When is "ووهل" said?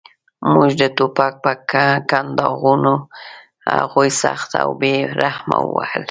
5.63-5.99